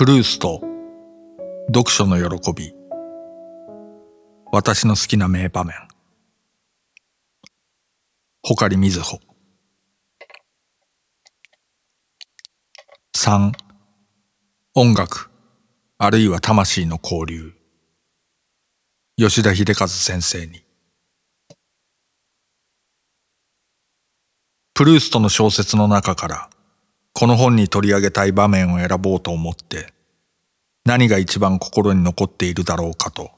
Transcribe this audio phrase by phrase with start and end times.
[0.00, 0.62] プルースト
[1.66, 2.72] 読書の喜び。
[4.50, 5.74] 私の好きな名場面。
[8.42, 9.18] ほかりみずほ。
[13.14, 13.52] 3
[14.74, 15.30] 音楽
[15.98, 17.52] あるいは魂の交流。
[19.18, 20.64] 吉田秀和先生に。
[24.72, 26.50] プルーストの小説の中から
[27.12, 29.92] この本に取り上げたい場面を選ぼうと思って
[30.84, 33.30] 何が一番心に残っているだろうかと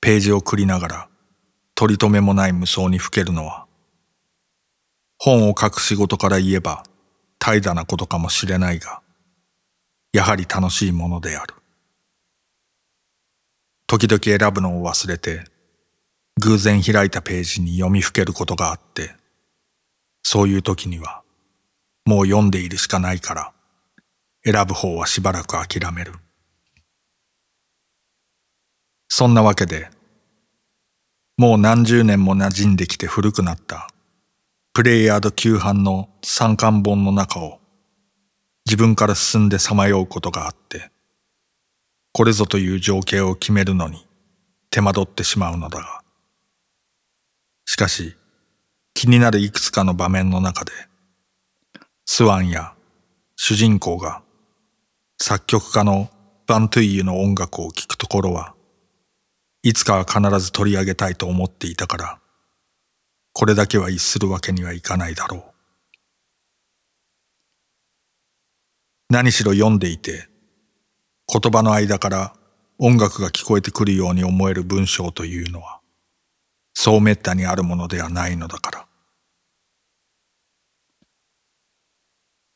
[0.00, 1.08] ページを繰りながら
[1.74, 3.66] 取り留めもない無双にふけるのは
[5.18, 6.82] 本を書く仕事から言えば
[7.38, 9.00] 怠惰なことかもしれないが
[10.12, 11.54] やはり楽しいものである。
[13.86, 15.44] 時々選ぶのを忘れて
[16.40, 19.14] 偶然開いたページに読みふけることがあって
[20.22, 21.22] そういう時には、
[22.08, 23.52] もう読んでいるしかないから、
[24.42, 26.14] 選ぶ方はしばらく諦める。
[29.08, 29.90] そんなわけで、
[31.36, 33.90] もう何十年も馴染んできて古くなった
[34.72, 37.60] プレイヤード旧版の三巻本の中を
[38.64, 40.90] 自分から進んでさまようことがあって、
[42.14, 44.06] これぞという情景を決めるのに
[44.70, 46.02] 手間取ってしまうのだが、
[47.66, 48.16] しかし
[48.94, 50.72] 気になるいくつかの場面の中で、
[52.10, 52.72] スワンや
[53.36, 54.22] 主人公が
[55.20, 56.08] 作曲家の
[56.46, 58.54] バントゥイユの音楽を聴くところは
[59.62, 62.18] いつかは必ず取り上げたいと思っていたから、
[63.34, 65.42] これだけは逸するわけにはいかないだろう。
[69.10, 70.28] 何しろ読んでいて、
[71.30, 72.32] 言葉の間から
[72.78, 75.80] 音楽が聞こえてくるように思える文章というのは、
[76.72, 78.87] そうめったにあるものではないのだから。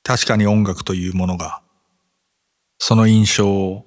[0.04, 1.62] 確かに音楽というものが、
[2.78, 3.86] その印象を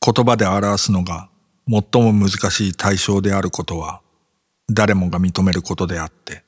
[0.00, 1.28] 言葉で表すのが
[1.68, 4.00] 最も難しい対象であることは
[4.72, 6.44] 誰もが認めることであって、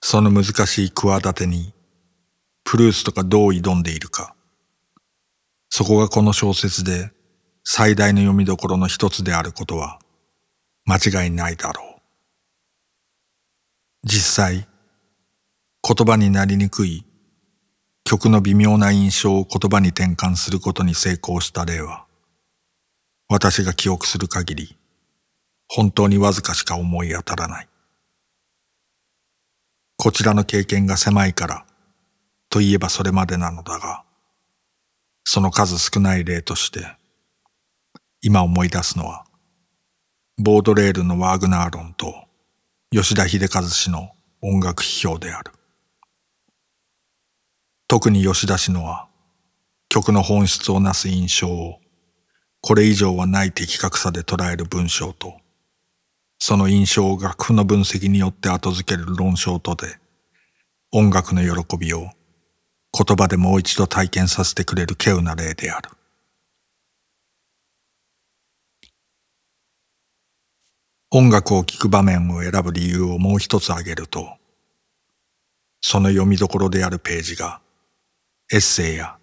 [0.00, 1.72] その難しい企てに
[2.64, 4.34] プルースとかどう挑んでいるか、
[5.68, 7.12] そこがこの小説で
[7.62, 10.00] 最大の読みどころの一つであることは
[10.84, 11.96] 間違いないだろう。
[14.02, 14.66] 実際、
[15.86, 17.05] 言葉になりにくい
[18.06, 22.04] 曲の微妙な印象を言葉に転換することに成功した例は、
[23.28, 24.76] 私が記憶する限り、
[25.68, 27.68] 本当にわずかしか思い当たらない。
[29.96, 31.66] こちらの経験が狭いから、
[32.48, 34.04] といえばそれまでなのだが、
[35.24, 36.86] その数少ない例として、
[38.22, 39.26] 今思い出すのは、
[40.38, 42.14] ボードレールのワーグナー論と
[42.92, 44.12] 吉田秀和氏の
[44.42, 45.50] 音楽批評である。
[47.88, 49.06] 特に吉田氏のは、
[49.88, 51.78] 曲の本質をなす印象を、
[52.60, 55.36] これ以上はない的確さで捉える文章と、
[56.38, 59.98] その印象を楽譜の分析によって後付ける論証とで、
[60.90, 62.10] 音楽の喜びを
[62.92, 65.90] 言葉でもう一度体験させてくれる稀有な例である。
[71.12, 74.26] 音楽を聴く場面を選ぶ理由をもう一つ挙げると、
[75.80, 77.60] その読みどころであるページが
[78.52, 79.16] エッセイや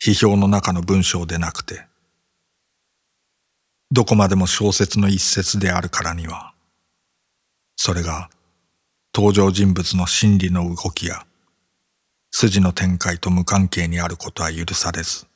[0.00, 1.86] 批評の中の文章でなくて、
[3.90, 6.54] どこまでも小説の一節であるからには、
[7.74, 8.30] それが
[9.12, 11.26] 登場人物の心理の動きや
[12.30, 15.26] 筋の展開と無関係にあることは許されず、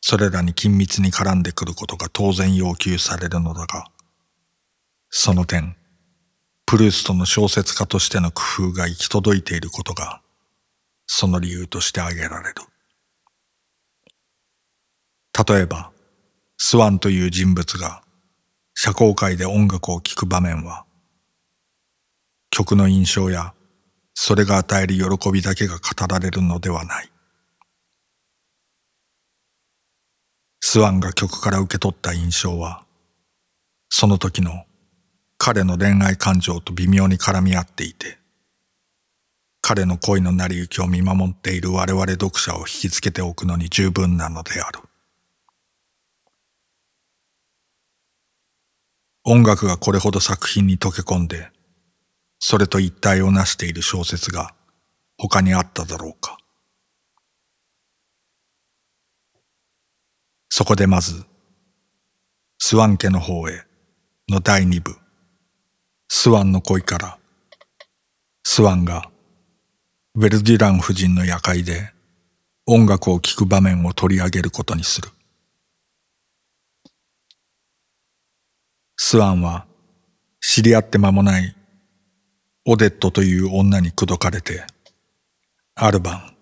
[0.00, 3.90] それらに緊密に絡んでくることが当然要求されるのだが、
[5.10, 5.74] その点、
[6.64, 10.22] プルーストの小説家としての工夫が行き届いていることが
[11.08, 12.54] その理由として挙げられる。
[15.48, 15.90] 例えば、
[16.58, 18.02] スワンという人物が
[18.74, 20.84] 社交界で音楽を聴く場面は、
[22.50, 23.54] 曲の印象や
[24.14, 27.10] それが与える喜びだけが語られるのではない。
[30.60, 32.84] スワンが曲から受け取った印象は、
[33.88, 34.64] その時の
[35.38, 38.17] 彼の恋愛感情と微妙に絡み合っていて、
[39.60, 44.80] 彼の恋の成り行きを見守っている我々読者を引きつけておくのに十分なのである。
[49.24, 51.50] 音楽がこれほど作品に溶け込んで、
[52.38, 54.54] それと一体を成している小説が
[55.18, 56.38] 他にあっただろうか。
[60.48, 61.24] そこでまず、
[62.58, 63.64] スワン家の方へ
[64.28, 64.96] の第二部、
[66.08, 67.18] スワンの恋から、
[68.44, 69.10] スワンが
[70.14, 71.92] ウェルデュラン夫人の夜会で
[72.66, 75.08] 音楽を聴く場面を取り上げることにする。
[78.96, 79.66] スワンは
[80.40, 81.54] 知り合って間もない
[82.66, 84.64] オデットという女に口説かれて、
[85.74, 86.34] ある晩、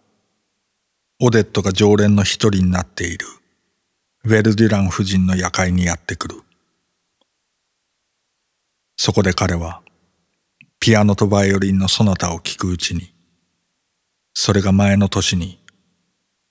[1.21, 3.27] オデットが常連の一人になっている
[4.25, 6.43] ウェルデュラン夫人の夜会にやってくる。
[8.97, 9.83] そこで彼は
[10.81, 13.13] ピアノとバイオリンのソナタを聴くうちに、
[14.39, 15.59] それが前の年に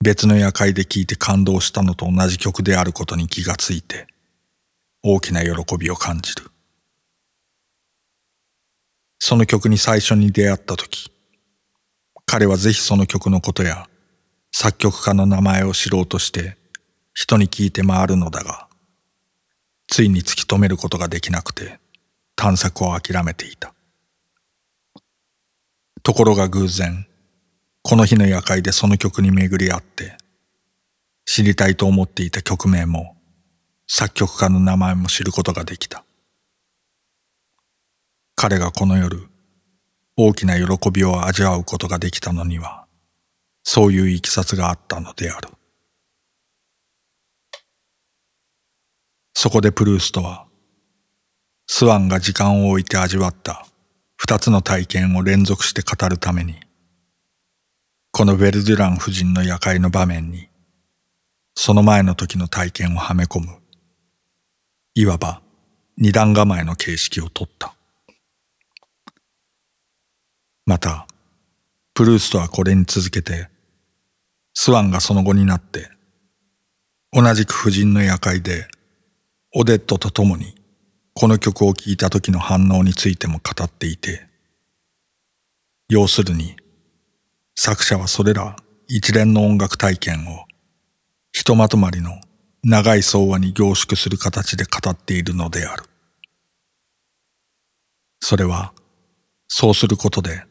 [0.02, 4.08] 別の夜会で聴いて感動したのと同じ曲であることに気がついて、
[5.04, 6.50] 大きな喜びを感じる。
[9.20, 11.12] その曲に最初に出会った時、
[12.26, 13.88] 彼はぜひその曲のことや
[14.50, 16.56] 作曲家の名前を知ろうとして
[17.14, 18.66] 人に聞いて回るのだが、
[19.86, 21.78] ついに突き止めることができなくて
[22.34, 23.72] 探索を諦めていた。
[26.02, 27.05] ところが偶然、
[27.88, 30.18] この日の夜会でその曲に巡り合って、
[31.24, 33.16] 知りたいと思っていた曲名も、
[33.86, 36.04] 作曲家の名前も知ることができた。
[38.34, 39.28] 彼がこの夜、
[40.16, 42.86] 大きな喜びを味わうことができたのには、
[43.62, 45.50] そういういきさつがあったのである。
[49.32, 50.48] そこでプルーストは、
[51.68, 53.64] スワンが時間を置いて味わった
[54.16, 56.65] 二つの体験を連続して語るために、
[58.16, 60.48] このベルデュラン夫人の夜会の場面に、
[61.54, 63.58] その前の時の体験をはめ込む、
[64.94, 65.42] いわば
[65.98, 67.74] 二段構えの形式をとった。
[70.64, 71.06] また、
[71.92, 73.50] プルーストはこれに続けて、
[74.54, 75.90] スワンがその後になって、
[77.12, 78.66] 同じく夫人の夜会で、
[79.54, 80.54] オデットと共に、
[81.12, 84.26] この曲を聴いた時の反応についても語っていて、
[85.90, 86.56] 要するに、
[87.58, 88.54] 作者はそれら
[88.86, 90.44] 一連の音楽体験を
[91.32, 92.20] ひとまとまりの
[92.62, 95.84] 長い相話に凝縮する形で語っているのである。
[98.20, 98.74] それは
[99.48, 100.44] そうすることで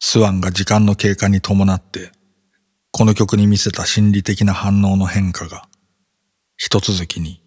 [0.00, 2.10] スワンが時間の経過に伴って
[2.90, 5.68] この曲に見せた心理的な反応の変化が
[6.56, 7.42] 一続きに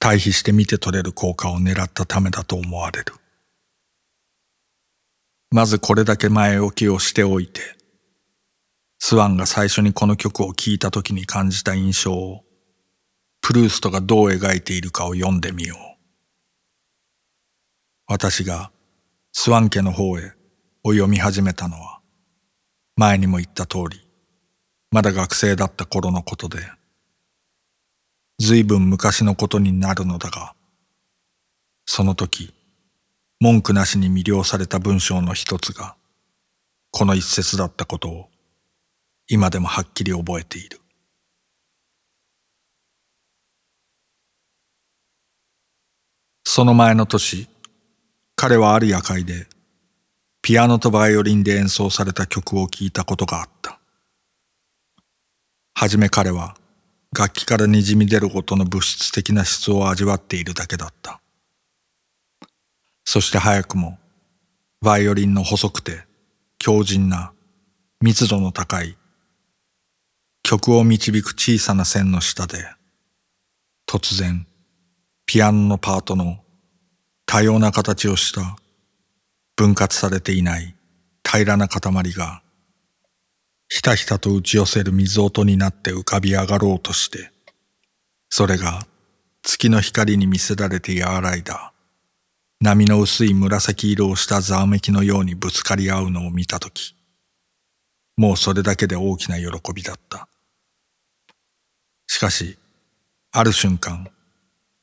[0.00, 3.14] 対比して見て取れる効果を狙ったためだと思われる。
[5.52, 7.60] まずこれだけ前置きをしておいて
[9.04, 12.44] スワンが最初にこの曲を聴いた時に感じた印象を、
[13.40, 15.78] プルーストがどう描いているかを読んでみよう。
[18.06, 18.70] 私が
[19.32, 20.34] スワン家の方へ
[20.84, 22.00] を読み始めたのは、
[22.94, 24.06] 前にも言った通り、
[24.92, 26.60] まだ学生だった頃のことで、
[28.38, 30.54] 随分昔のことになるのだが、
[31.86, 32.54] その時、
[33.40, 35.96] 文句なしに魅了された文章の一つが、
[36.92, 38.31] この一節だったことを
[39.28, 40.80] 今でもはっきり覚えている。
[46.44, 47.48] その前の年、
[48.36, 49.46] 彼はある夜会で、
[50.42, 53.78] ピアノとバイオリンで演奏された曲を聴いたことがあった。
[55.74, 56.56] はじめ彼は、
[57.16, 61.20] 楽器からにじみ出ることの物質的な質を味わっているだけだった。
[63.04, 63.98] そして早くも、
[64.80, 66.04] バイオリンの細くて、
[66.58, 67.32] 強靭な、
[68.00, 68.98] 密度の高い
[70.42, 72.66] 曲を導く小さな線の下で、
[73.86, 74.46] 突然、
[75.26, 76.38] ピアノのパートの
[77.26, 78.56] 多様な形をした
[79.56, 80.74] 分割されていない
[81.24, 81.80] 平らな塊
[82.12, 82.42] が、
[83.68, 87.30] ひたひたと打ち寄せる水音になって浮かび上がろうとして、
[88.28, 88.86] それが
[89.42, 91.72] 月の光に見せられて和らいだ
[92.60, 96.94] 波の薄い紫色をしたざわめきのようにぶつかり合うのを見たとき、
[98.16, 100.28] もうそれだけで大きな喜びだった。
[102.22, 102.56] しかし、
[103.32, 104.08] ある瞬間、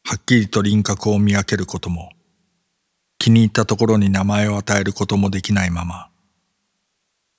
[0.03, 2.11] はっきりと輪郭を見分けることも、
[3.17, 6.09] 気に入ったところに名前を与えることもできないまま、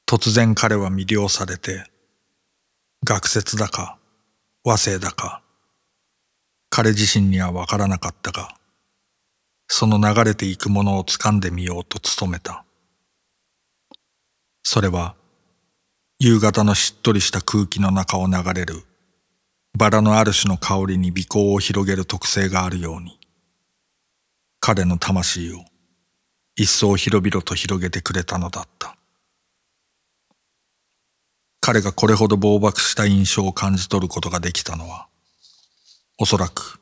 [0.06, 1.84] 突然彼は魅了されて、
[3.04, 3.98] 学説だか、
[4.64, 5.42] 和声だか、
[6.70, 8.56] 彼自身にはわからなかったが、
[9.68, 12.64] その流れていくものを掴んでみようと努めた。
[14.62, 15.14] それは、
[16.18, 18.86] 夕方のしっとりした空気の中を流れる
[19.76, 23.18] バラのある種の香りに鼻孔を広げる特性があるように、
[24.60, 25.64] 彼の魂を
[26.54, 28.96] 一層広々と広げてくれたのだった。
[31.60, 35.08] 彼がこれほど暴漠した印象を感じ取ることができたのは、
[36.18, 36.80] おそらく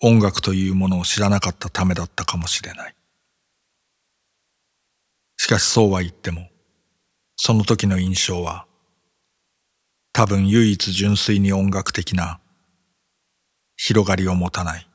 [0.00, 2.94] 音楽というものを知らなかったためだったかもしれない。
[5.36, 6.48] しかしそうは言っても、
[7.36, 8.66] その時の印象は、
[10.12, 12.38] 多分唯一純粋に音楽的な
[13.76, 14.86] 広がりを持たない。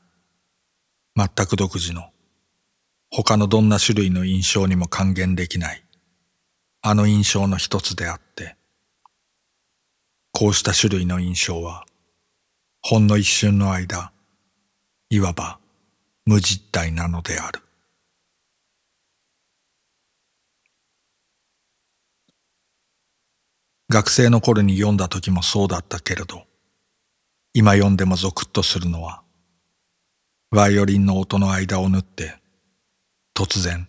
[1.15, 2.11] 全く独自の。
[3.09, 5.83] 他のどんな種類の印象にも還元できない。
[6.81, 8.55] あの印象の一つであって。
[10.31, 11.85] こうした種類の印象は
[12.83, 14.11] ほんの一瞬の間
[15.09, 15.57] いわば
[16.27, 17.61] 無実体なのである。
[23.89, 26.43] 学生の頃に読んだ時もそうだったけれど
[27.53, 29.21] 今読んでもゾクッとするのは
[30.51, 32.35] バイオリンの音の間を縫って
[33.33, 33.87] 突然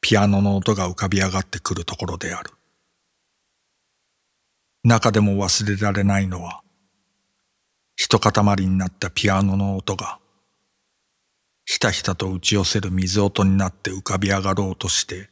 [0.00, 2.50] ピアノの音が浮かび上がってくるところである。
[4.84, 6.62] 中でも忘れられないのは
[7.96, 10.18] 一塊になったピアノの音が
[11.64, 15.30] ひたひたと打ち寄せる水音になって浮かび上がろうとして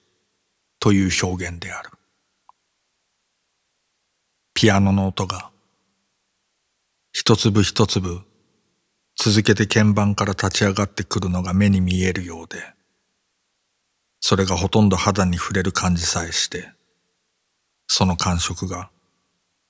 [0.80, 1.90] という表現である。
[4.62, 5.50] ピアノの音が
[7.12, 8.20] 一粒一粒
[9.20, 12.58] 続けて鍵盤から立ち上がってくるのが目に見えるようで
[14.20, 16.70] それがほとんど肌に触れる感じさえして
[17.88, 18.90] その感触が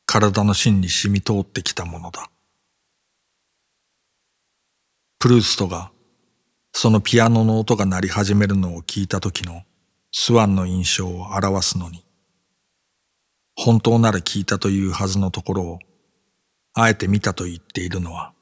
[0.04, 2.30] 体の芯に染み通ってきたものだ。
[5.18, 5.90] プルーストが
[6.74, 9.62] そのピアノの音が鳴り始めるのを聞いた時の
[10.10, 12.04] スワンの印象を表すのに
[13.56, 15.78] 本当なら聞いたというはずのところを、
[16.74, 18.32] あえて見たと言っているのは、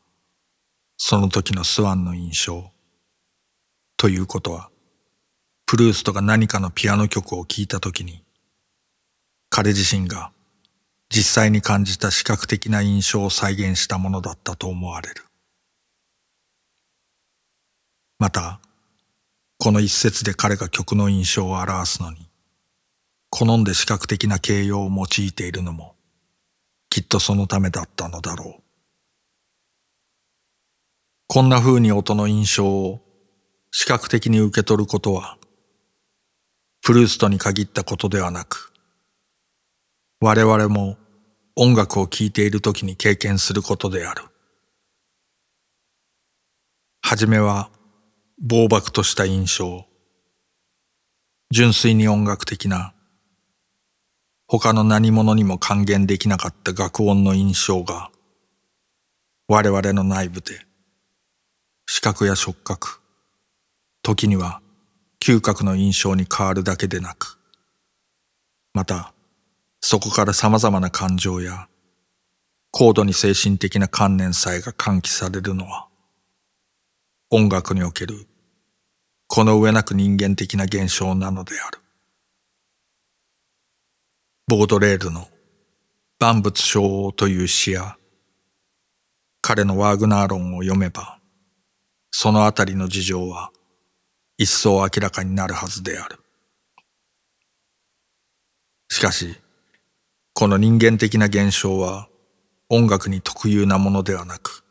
[0.96, 2.70] その時のスワンの印象。
[3.96, 4.70] ということは、
[5.66, 8.24] プルーストが何かのピアノ曲を聴いた時に、
[9.50, 10.32] 彼自身が
[11.10, 15.24] 実際に感じた視覚的な印象を再現したものだったと思われる。
[18.18, 18.60] また、
[19.58, 22.29] この一節で彼が曲の印象を表すのに、
[23.30, 25.94] 好んで視覚的な形容を用いているのも、
[26.90, 28.62] きっとそのためだったのだろう。
[31.28, 33.00] こんな風に音の印象を
[33.70, 35.38] 視覚的に受け取ることは、
[36.82, 38.72] プルーストに限ったことではなく、
[40.20, 40.98] 我々も
[41.54, 44.24] 音楽を聴いている時に経験することである。
[47.00, 47.70] はじめは、
[48.40, 49.86] 暴漠とした印象、
[51.52, 52.92] 純粋に音楽的な
[54.52, 58.10] 他の何者にも還元できなかった学音の印象が、
[59.46, 60.66] 我々の内部で、
[61.86, 63.00] 視覚や触覚、
[64.02, 64.60] 時には
[65.20, 67.38] 嗅覚の印象に変わるだけでなく、
[68.74, 69.12] また、
[69.80, 71.68] そこから様々な感情や、
[72.72, 75.86] 高度に精神的な観念さえが喚起されるのは、
[77.30, 78.26] 音楽における、
[79.28, 81.78] この上なく人間的な現象なのである。
[84.50, 85.28] ボードレールの
[86.18, 87.96] 万物小王という詩や
[89.40, 91.20] 彼のワーグナー論を読めば
[92.10, 93.52] そのあたりの事情は
[94.38, 96.18] 一層明らかになるはずである。
[98.88, 99.36] しかし、
[100.32, 102.08] この人間的な現象は
[102.68, 104.64] 音楽に特有なものではなく、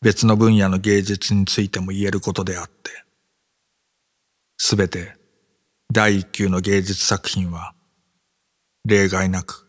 [0.00, 2.90] 別の分野の芸術についても言えることであって、
[4.56, 5.14] すべて
[5.92, 7.74] 第一級の芸術作品は
[8.84, 9.68] 例外なく、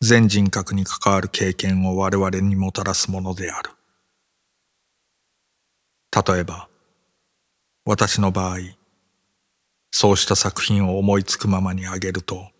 [0.00, 3.70] 全人格に関わる経験を我々にもたらすものである。
[6.26, 6.68] 例えば、
[7.84, 8.58] 私の場合、
[9.90, 12.50] そうした作品を思いつくままに挙げると、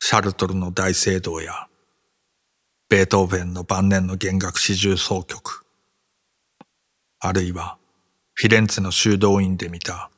[0.00, 1.68] シャルトルの大聖堂や、
[2.88, 5.64] ベートーベンの晩年の弦楽四重奏曲、
[7.20, 7.78] あるいは
[8.34, 10.10] フィレンツェの修道院で見た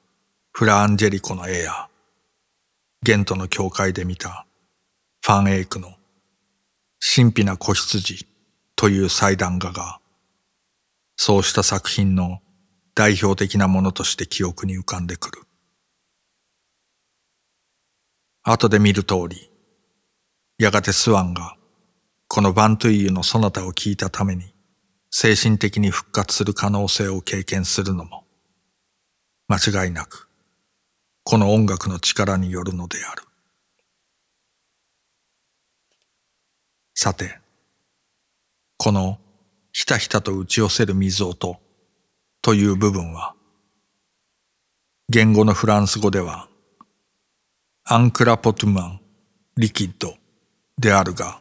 [0.53, 1.89] フラ・アンジェリコの絵や、
[3.05, 4.47] ゲントの教会で見た
[5.23, 5.93] ファン・エイクの
[6.99, 8.27] 神秘な子羊
[8.77, 10.01] という祭壇画が、
[11.15, 12.39] そうした作品の
[12.95, 15.43] 代表的なものとして記憶に浮かんでくる。
[18.43, 19.51] 後で見る通り、
[20.57, 21.59] やがてスワンが
[22.27, 24.55] このバントゥイユのそなたを聞いたために
[25.11, 28.25] 精神的に復活する可能性を経験するのも
[29.49, 30.31] 間違いなく
[31.27, 33.23] この音楽の力によるのである。
[36.95, 37.39] さて、
[38.77, 39.19] この
[39.73, 41.59] ひたひたと打ち寄せる水音
[42.43, 43.35] という部分は、
[45.09, 46.49] 言語のフランス語では、
[47.85, 49.01] アンクラポトゥマン、
[49.57, 50.15] リキッド
[50.79, 51.41] であるが、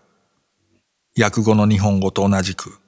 [1.20, 2.80] 訳語の日本語と同じく、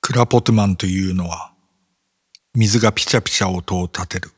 [0.00, 1.52] クラポトゥマンというのは、
[2.54, 4.30] 水がピチャピチャ音を立てる。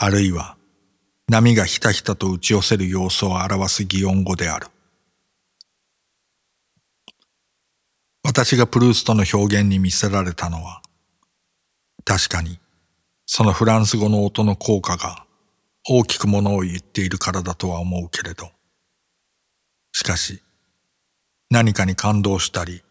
[0.00, 0.56] あるいは
[1.28, 4.68] 波がひたひたと打ち寄せる様子を表す擬音語である。
[8.22, 10.82] 私がプルーストの表現に見せられたのは、
[12.04, 12.60] 確かに
[13.26, 15.26] そのフランス語の音の効果が
[15.88, 18.52] 大きくものを言っているからだとは思うけれど、
[19.90, 20.44] しかし
[21.50, 22.84] 何かに感動したり、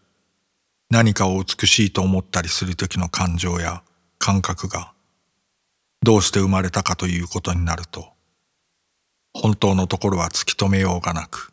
[0.90, 3.82] 何かを美しいと思ったりする時の感情や
[4.20, 4.92] 感覚が
[6.04, 8.08] どうして生まれたかということになると、
[9.34, 11.52] 本当のところは突き止めようがなく、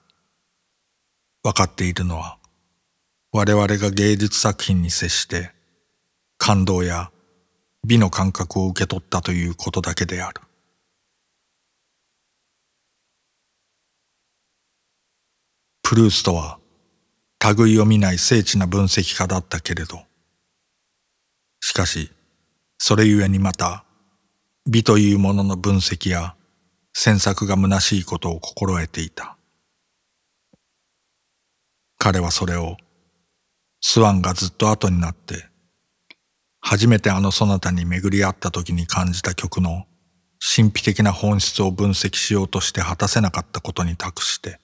[1.43, 2.39] 分かっているのは、
[3.33, 5.51] 我々が芸術作品に接して
[6.39, 7.11] 感動や
[7.85, 10.41] 美の感覚を受け取ったということだけである。
[15.83, 16.59] プルーストは
[17.53, 20.03] 類を見ない精緻な分析家だったけれど、
[21.61, 22.11] しかし、
[22.79, 23.84] それゆえにまた、
[24.67, 26.35] 美というものの分析や
[26.95, 29.37] 詮索が虚しいことを心得ていた。
[31.99, 32.79] 彼はそれを、
[33.83, 35.49] スワンがずっと後になって、
[36.61, 39.85] 初めてあのそなたに巡り合った時に感じた曲の
[40.41, 44.61] 神秘的な本質を分析しようとして果たせなかったことに託して、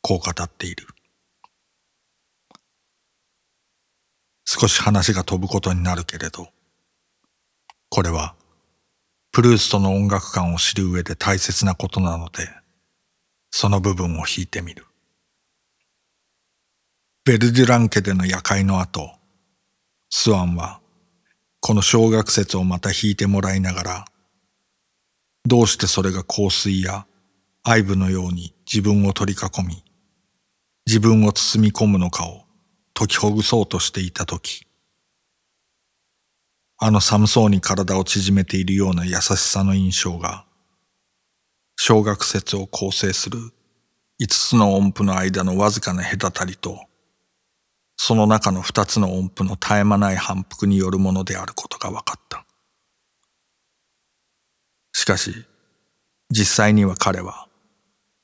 [0.00, 0.86] こう語っている。
[4.46, 6.48] 少し話が飛ぶことになるけれど、
[7.90, 8.34] これは、
[9.32, 12.50] プルーストの音楽観を知る上で大切なことなので、
[13.50, 14.84] その部分を弾いてみる。
[17.24, 19.10] ベルデュラン家での夜会の後、
[20.10, 20.82] スワンは、
[21.60, 24.04] この小学説をまた弾いてもらいながら、
[25.46, 27.06] どうしてそれが香水や
[27.62, 29.82] 愛部のように自分を取り囲み、
[30.86, 32.42] 自分を包み込むのかを
[32.92, 34.66] 解きほぐそうとしていたとき、
[36.84, 40.44] あの寒そうに体を縮めているような優しさの印象が、
[41.76, 43.38] 小学説を構成する
[44.18, 46.80] 五つの音符の間のわずかな隔たりと、
[47.96, 52.44] その中の二つの音符の絶え間ない反復によるものであることが分かった。
[54.92, 55.32] しかし、
[56.30, 57.46] 実際には彼は、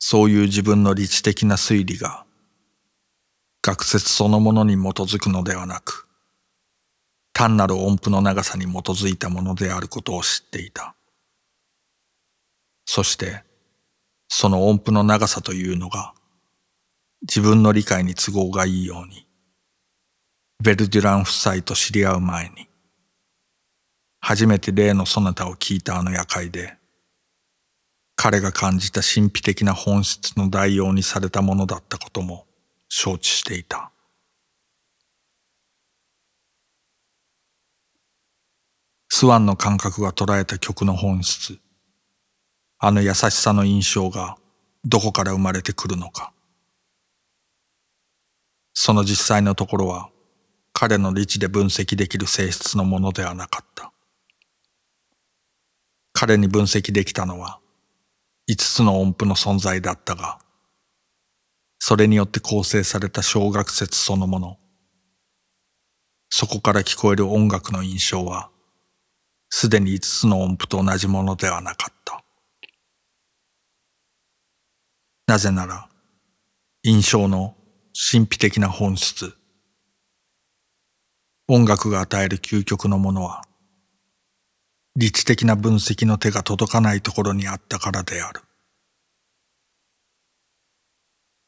[0.00, 2.26] そういう自分の理知的な推理が
[3.62, 6.07] 学説そのものに基づくのではなく、
[7.38, 10.96] 単なる音符の長さに基づいたものであることを知っていた。
[12.84, 13.44] そして、
[14.26, 16.14] その音符の長さというのが、
[17.22, 19.24] 自分の理解に都合がいいように、
[20.60, 22.68] ベルデュラン夫妻と知り合う前に、
[24.18, 26.76] 初めて例のそなたを聞いたあの夜会で、
[28.16, 32.46] 彼が感じた神秘的な本質の代用にされたものだったことも、
[32.88, 33.92] 承知していた。
[39.08, 41.58] スワンの感覚が捉えた曲の本質、
[42.78, 44.36] あの優しさの印象が
[44.84, 46.32] どこから生まれてくるのか。
[48.74, 50.10] その実際のところは
[50.72, 53.92] 彼の理智で分析できる性質のものではなかった。
[56.12, 57.60] 彼に分析できたのは
[58.46, 60.38] 五つの音符の存在だったが、
[61.80, 64.58] それによって構成された小学説そのもの。
[66.30, 68.50] そこから聞こえる音楽の印象は、
[69.50, 72.22] すでに五つの音符と同じものではなかった。
[75.26, 75.88] なぜなら、
[76.82, 77.54] 印象の
[77.92, 79.34] 神秘的な本質、
[81.48, 83.42] 音楽が与える究極のものは、
[84.96, 88.42] 理知的な分析の手が届かないところにあったからである。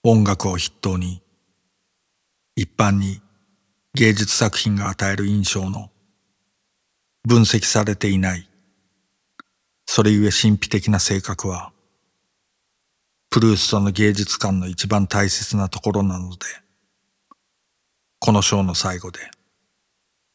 [0.03, 1.23] 音楽を筆頭に、
[2.57, 3.21] 一般に
[3.95, 5.90] 芸術作品が与える印象の
[7.25, 8.49] 分析されていない、
[9.87, 11.73] それゆえ神秘的な性格は、
[13.29, 16.47] プルーストの芸術観の一番大切なところなので、
[18.19, 19.21] この章の最後で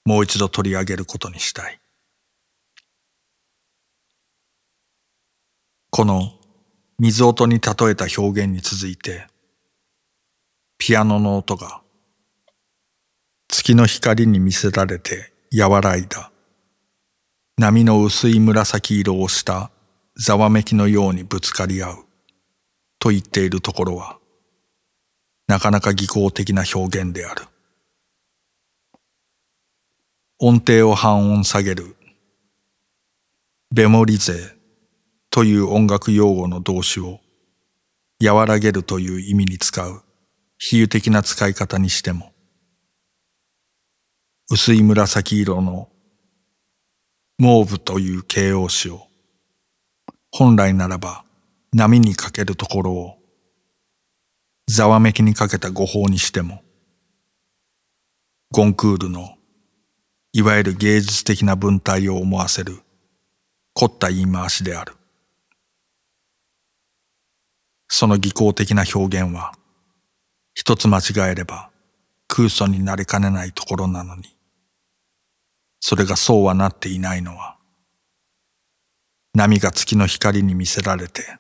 [0.06, 1.80] もう一度取り上げることにしたい。
[5.90, 6.34] この
[7.00, 9.28] 水音に例えた表現に続いて、
[10.78, 11.82] ピアノの音が
[13.48, 16.32] 月の光に見せられて和らいだ
[17.58, 19.72] 波の薄い紫色をした
[20.18, 22.06] ざわめきのようにぶつかり合う。
[23.00, 24.18] と言っているところは
[25.48, 27.44] なかなか技巧的な表現である。
[30.40, 31.96] 音程を半音下げる。
[33.74, 34.56] ベモリゼ
[35.30, 37.20] という音楽用語の動詞を
[38.22, 40.02] 和らげるという意味に使う
[40.58, 42.34] 比喩的な使い方にしても、
[44.52, 45.90] 薄い紫色の
[47.38, 49.08] モーブという形容詞を
[50.32, 51.26] 本来ならば
[51.74, 53.18] 波にかけるところを
[54.68, 56.64] ざわめきにかけた誤報にしても
[58.52, 59.36] ゴンクールの
[60.32, 62.80] いわゆる芸術的な文体を思わせる
[63.74, 64.94] 凝った言い回しである。
[67.90, 69.54] その技巧的な表現は
[70.54, 71.70] 一つ間違えれば
[72.28, 74.35] 空想になりかねないところなのに
[75.88, 77.58] それがそうはなっていないのは
[79.36, 81.38] 波が月の光に見せられて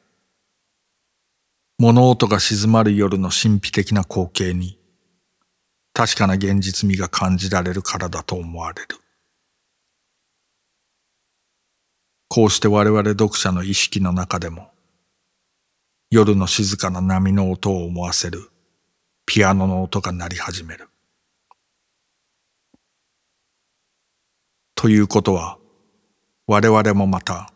[1.79, 4.77] 物音が静まる夜の神秘的な光景に
[5.93, 8.87] 確かな現実味が感じられるからだと思われる。
[12.27, 14.69] こうして我々読者の意識の中でも
[16.11, 18.51] 夜の静かな波の音を思わせる
[19.25, 20.87] ピアノの音が鳴り始める。
[24.85, 25.57] ということは
[26.45, 27.51] 我々もまた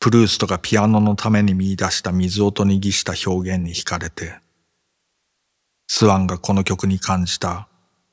[0.00, 4.38] プルーストがピアノのために見出した水音に擬した表現に惹かれて、
[5.86, 7.68] スワンがこの曲に感じた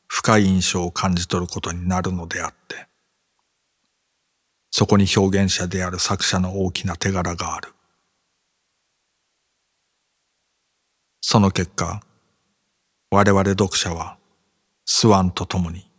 [0.07, 2.85] 深い印象を感じ取ることになるのであって、
[4.71, 7.69] そこに表現者である作者の大きな手柄がある。
[11.21, 12.01] その結果、
[13.09, 14.17] 我々読者は
[14.83, 15.94] スワンと共に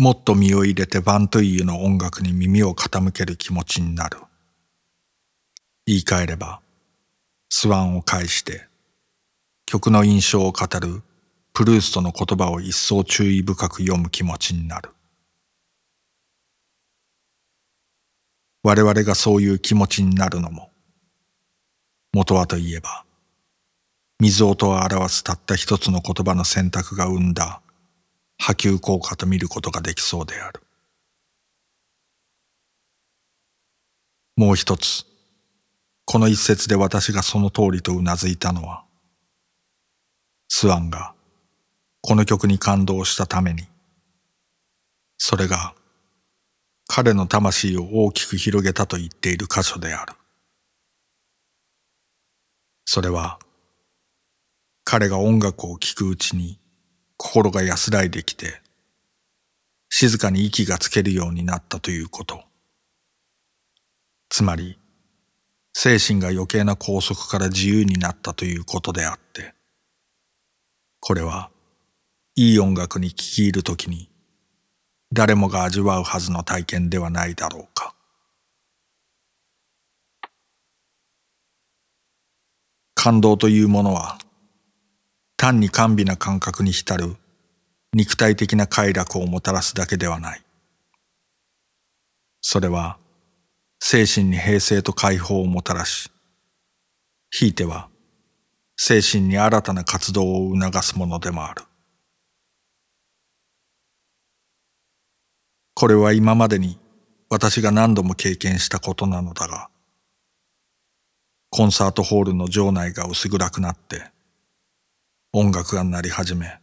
[0.00, 4.16] もっと身を入れてバントイユの音楽に耳を傾ける気持ちになる。
[5.84, 6.62] 言い換えれば、
[7.50, 8.66] スワンを介して
[9.66, 11.02] 曲の印象を語る
[11.52, 14.88] プルーストの言葉を一層注意深く読む気持ちになる。
[18.62, 20.70] 我々がそういう気持ちになるのも、
[22.14, 23.04] 元はといえば、
[24.18, 27.60] 水音を表すたった一つの言葉の選択が生んだ
[28.42, 30.62] 波及効果と見ることができそうである。
[34.34, 35.04] もう一つ、
[36.06, 38.84] この一節で私がその通りとうなずいたのは、
[40.48, 41.14] スワンが
[42.00, 43.64] この曲に感動したために、
[45.18, 45.74] それが
[46.88, 50.14] 彼の魂を大きく広げたと言っている箇所である。
[52.86, 53.38] それは
[54.84, 56.59] 彼が音楽を聴くうちに
[57.22, 58.62] 心が安らいできて、
[59.90, 62.42] 静かに息がつけるようになったということ。
[64.30, 64.78] つまり、
[65.74, 69.52] 精神が余計な拘束から自由になったということであって、
[70.98, 71.50] これは、
[72.36, 74.08] いい音楽に聴き入るときに、
[75.12, 77.94] 誰もが味わうはずの体験ではないだろうか。
[82.94, 84.18] 感動というものは、
[85.40, 87.16] 単に甘美な感覚に浸る
[87.94, 90.42] 肉体的な快楽をもたらすだけではない。
[92.42, 92.98] それは
[93.78, 96.10] 精神に平静と解放をもたらし、
[97.30, 97.88] ひいては
[98.76, 101.62] 精神に新たな活動を促すものでもある。
[105.72, 106.78] これは今までに
[107.30, 109.70] 私が何度も経験したことなのだが、
[111.48, 114.10] コンサートホールの場内が薄暗くなって、
[115.32, 116.58] 音楽が鳴り始め、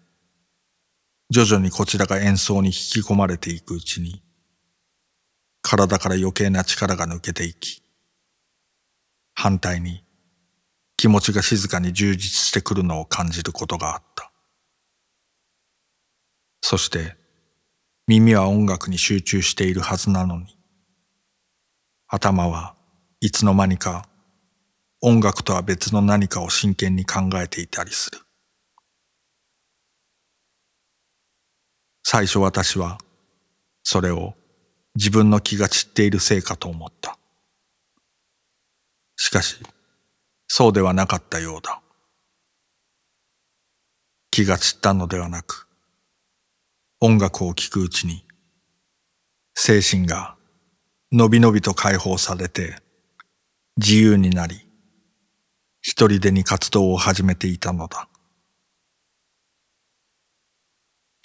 [1.29, 4.21] 徐々にこちらが演奏に引き込まれていくうちに、
[5.61, 7.81] 体から余計な力が抜けていき、
[9.33, 10.03] 反対に
[10.97, 14.33] 気持ちが静かに充実してくるのを感じることがあった。
[16.61, 17.15] そして
[18.05, 20.57] 耳は音楽に集中しているはずなのに、
[22.09, 22.75] 頭は
[23.21, 24.09] いつの間にか
[24.99, 28.26] 音楽とは別の何かを真剣に考えていたりする。
[32.09, 32.99] 最初私は、
[33.83, 34.33] それを
[34.95, 37.19] 自分の気が散っているせいかと思った。
[39.17, 39.57] しかし、
[40.47, 41.81] そうではなかったようだ。
[44.31, 45.67] 気が散ったのではなく、
[47.01, 48.23] 音楽を聴くうちに、
[49.53, 50.37] 精神が
[51.11, 52.77] のびのびと解放されて、
[53.75, 54.65] 自由になり、
[55.81, 58.07] 一人でに活動を始めていたのだ。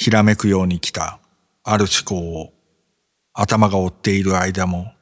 [0.03, 1.21] ひらめくように来た。
[1.63, 2.53] ある思考を
[3.35, 4.93] 頭が追っている間も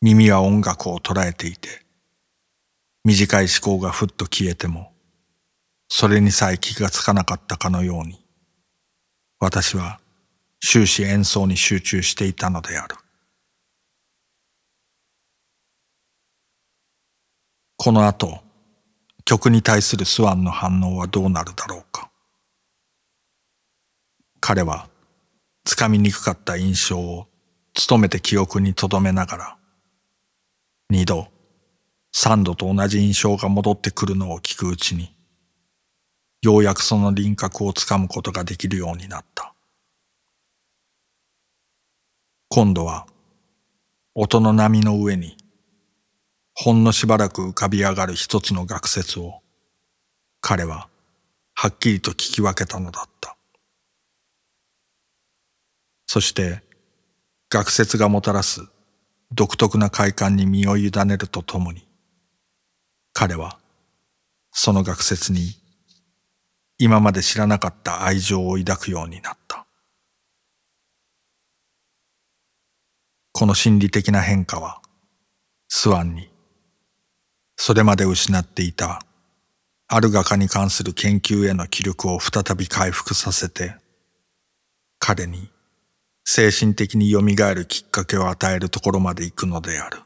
[0.00, 1.68] 耳は音楽を捉えていて
[3.04, 4.92] 短い思考がふっと消えても
[5.86, 8.24] それにさえ気がつかなかったかのように
[9.38, 10.00] 私は
[10.60, 12.96] 終始演奏に集中していたのである。
[17.76, 18.40] この後
[19.24, 22.11] 曲に対するスワンの反応はどうなるだろうか。
[24.44, 24.90] 彼は
[25.64, 27.28] つかみにくかった印象を
[27.88, 29.58] 努めて記憶に留めながら
[30.92, 31.28] 二度、
[32.12, 35.16] 三度と同じ印象が戻ってくるのを聞くうちに、
[36.42, 39.54] ようやくその輪郭をつかむことができるようになった。
[42.50, 43.06] 今度は、
[44.14, 45.38] 音の波の上に、
[46.52, 49.40] ほんのしばらく浮かび上がる一つの学説を、
[50.42, 50.90] 彼は
[51.54, 53.38] はっきりと聞き分けたのだった。
[56.12, 56.60] そして、
[57.48, 58.60] 学説がもたらす
[59.32, 61.88] 独特な快感に身を委ねるとともに、
[63.14, 63.58] 彼は
[64.50, 65.54] その学説に
[66.76, 69.64] 今まで知らなかった愛情を抱くようになった。
[73.32, 74.82] この心理的な変化は、
[75.68, 76.28] スワンに、
[77.56, 79.00] それまで失っていた、
[79.88, 83.76] ある画家に関する研究への気力を再び回復させて、
[84.98, 85.50] 彼に
[86.24, 90.00] 精神的に蘇るきっかけを与えるところまで行くのである。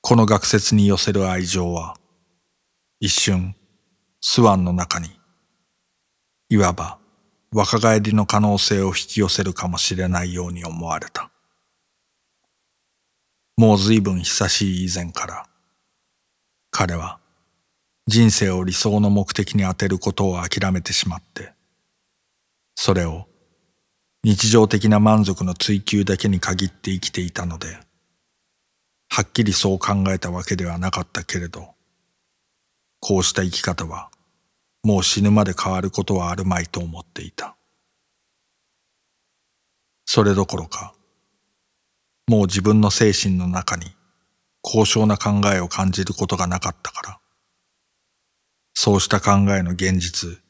[0.00, 1.96] この学説に寄せる愛情は、
[2.98, 3.54] 一瞬、
[4.20, 5.08] スワンの中に、
[6.48, 6.98] いわば
[7.52, 11.30] 若返りの可能性を引き寄せるかもしれないように思われた。
[13.56, 15.46] もう随分久しい以前から、
[16.70, 17.20] 彼は
[18.06, 21.51] 人生を理想の目的に当てることを諦めてしまって、
[22.74, 23.26] それを
[24.24, 27.78] 日常的な満足の追求だけに限って生きていたので、
[29.08, 31.74] はっきりそう考えたわけではなかったけれど、
[33.00, 34.10] こうした生き方は、
[34.84, 37.56] もう死ぬまで変わることはあるまいと思っていた。
[40.04, 40.94] それどころか、
[42.28, 43.86] もう自分の精神の中に
[44.60, 47.20] 高尚な考えを感じることがなかったから、
[48.74, 50.41] そうした考えの現実、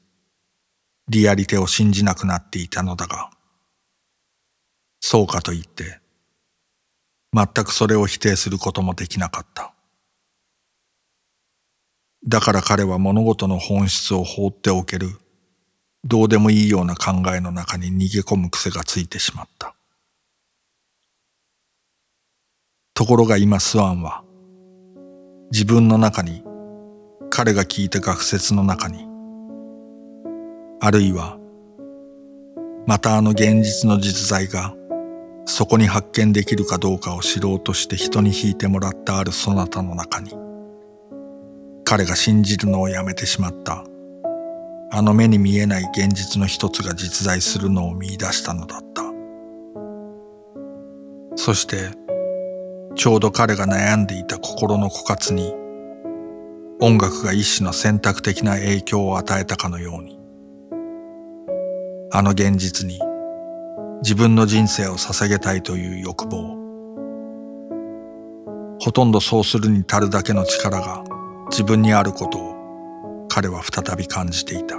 [1.09, 3.31] リアリテを信じなくなっていたのだが、
[5.01, 6.01] そうかと言って、
[7.35, 9.75] 全くそれを否定することもできなかった。
[12.27, 15.19] だから彼は物事の本質を放っておける、
[16.05, 19.75] どうでもいいような考えの中に逃げ込む癖がついてしまった。
[22.95, 24.23] ところが今スワンは、
[25.51, 26.45] 自分の中に、
[27.31, 29.12] 彼が聞いた学説の中に、
[30.85, 31.39] あるいは、
[32.89, 34.75] またあの現実の実在が、
[35.45, 40.33] そこに発見できるかどうかを知ろうとして人に弾いてもらったあるそなたの中に、
[41.85, 43.85] 彼が信じるのをやめてしまった。
[44.91, 49.05] あの目に見えない現実の一つが実在するのを見出したのだった。
[51.37, 51.91] そして、
[52.97, 55.55] ちょうど彼が悩んでいた心の枯渇に、
[56.81, 60.22] 音楽が一種の選択的な影響を与えたかのように、
[62.15, 63.01] あの現実に
[64.03, 66.59] 自分の人生を捧げたいという欲望、
[68.79, 71.05] ほとんどそうするに足るだけの力が
[71.49, 74.77] 自分にあることを彼は再び感じていた。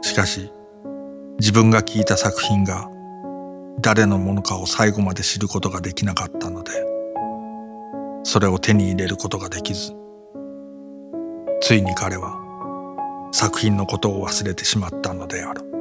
[0.00, 0.52] しかし、
[1.40, 2.88] 自分が聞いた作品が
[3.80, 6.70] 誰のものかを最後まで知ることができなかったので、
[8.22, 9.92] それを手に入れることができず、
[11.60, 12.41] ついに彼は
[13.32, 15.71] 作品のことを忘れてしまったのである。